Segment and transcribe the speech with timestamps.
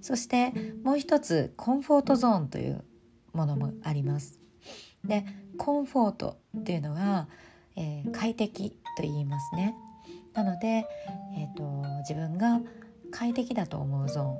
[0.00, 2.84] そしてもう一つコンフォートゾーンという
[3.32, 4.40] ものもあります。
[5.04, 5.24] で
[5.58, 7.28] コンフォートっていうのは、
[7.76, 9.74] えー、快適と言いますね。
[10.34, 10.86] なので、
[11.36, 12.60] えーと、自分が
[13.10, 14.38] 快適だと思うゾーン。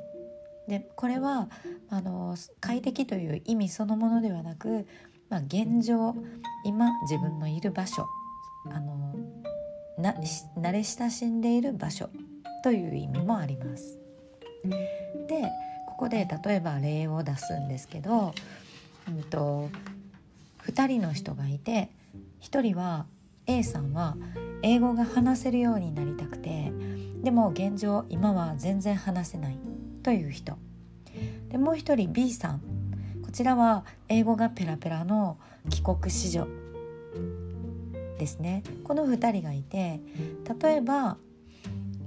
[0.68, 1.48] でこれは
[1.88, 4.86] あの快適という意味そのものではなく、
[5.28, 6.14] まあ、現状
[6.64, 8.06] 今自分のいる場所。
[8.70, 9.14] あの
[9.98, 10.14] な
[10.56, 12.08] 慣れ親しんでいる場所
[12.62, 13.99] という意味もあります。
[14.64, 15.50] で
[15.86, 18.34] ここで例えば例を出すんですけど、
[19.08, 19.68] うんと、
[20.66, 21.90] 2人の人がいて
[22.42, 23.06] 1人は
[23.46, 24.16] A さんは
[24.62, 26.72] 英語が話せるようになりたくて
[27.22, 29.58] でも現状今は全然話せない
[30.02, 30.56] という人。
[31.48, 32.62] でもう一人 B さん。
[33.22, 35.38] こちらは英語がペラペラの
[35.68, 36.48] 帰国子女
[38.18, 38.64] ですね。
[38.82, 40.00] この2人がいて
[40.60, 41.16] 例えば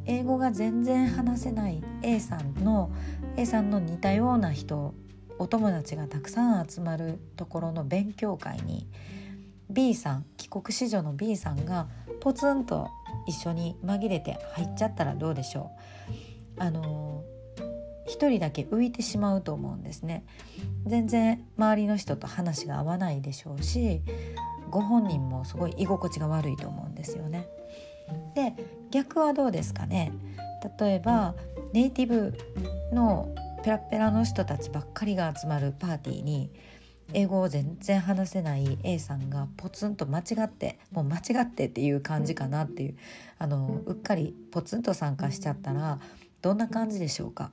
[0.06, 2.92] 英語が全然話せない A さんの
[3.38, 4.94] A さんの似たような人
[5.40, 8.88] お友達がたくさん集まるところの勉強会に
[9.70, 11.88] B さん帰国子女の B さんが
[12.20, 12.90] ポツンと
[13.28, 15.72] 一緒に紛れて入っちゃったらどうでしょ
[16.58, 16.62] う。
[16.62, 17.24] あの
[18.06, 20.26] 一人だけ浮いてしまうと思うんですね。
[20.86, 24.02] 全然周りの人と話が合わないでしょうし
[24.70, 27.48] ご本人もすごい居心地が悪いと思うんですよね。
[28.36, 28.54] で
[28.92, 30.12] 逆はどうですかね？
[30.80, 31.36] 例えば
[31.74, 32.38] ネイティブ
[32.94, 36.50] のペラペラの人たちばっかりが集まるパーティーに
[37.14, 42.96] 英語を全然話せない A さんがポツンと間違ってもう間違ってっていう感じかなっていう
[43.40, 46.00] あのうっかりポツンと参加しちゃったら
[46.42, 47.52] どんな感じでしょうか？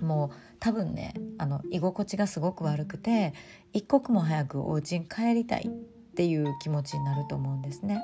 [0.00, 3.34] もう多分ねあの居心地がすごく悪くて
[3.74, 8.00] 一刻も早くお家に帰りたいっていう気持ちになると思うんですね。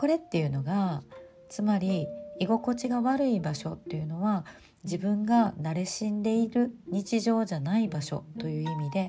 [0.00, 1.02] これっていうのが
[1.50, 2.06] つまり
[2.38, 4.46] 居心地が悪い場所っていうのは
[4.82, 9.08] 自分が慣れしんでいる日常じゃない場所という意味で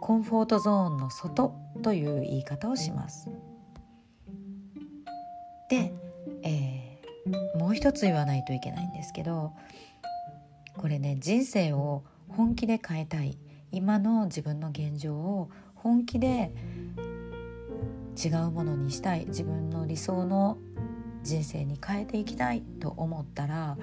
[0.00, 3.28] コンフォートゾーンの外という言い方をします。
[5.68, 5.92] で、
[6.42, 9.52] えー、もう一つ言わないといけないんですけど
[10.78, 13.36] これね人生を本気で変えたい
[13.72, 16.50] 今の自分の現状を本気で
[18.22, 20.58] 違うものにしたい自分の理想の
[21.22, 23.78] 人生に変えていきたいと思ったら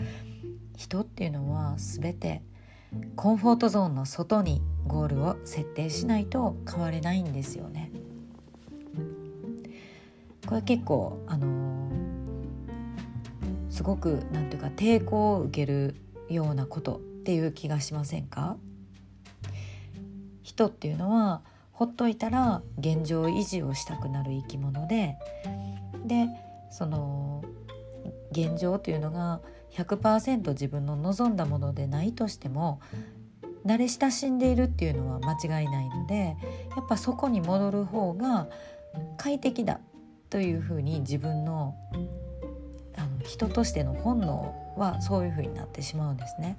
[0.75, 2.41] 人っていうのは全て
[3.15, 7.91] コンフォートゾーンの外にゴールを設定しないと変われないんですよね。
[10.45, 11.89] これ結構あのー、
[13.69, 15.95] すごくなんていうか抵抗を受ける
[16.29, 18.55] ようなことっていう気がしませんか？
[20.43, 21.41] 人っていうのは
[21.77, 25.15] ほっといたら現状維持をしたくなる生き物で
[26.07, 26.27] で
[26.71, 27.43] その
[28.31, 29.41] 現状というのが
[29.73, 32.81] 100%自分の望んだものでないとしても
[33.63, 36.35] 慣れ親しんでいるっていうのは間違いないので
[36.75, 38.47] やっぱそこに戻る方が
[39.17, 39.79] 快適だ
[40.31, 41.75] というふうに自分の
[42.95, 46.57] あの人としての本能はそういうふうになってしまうんですね。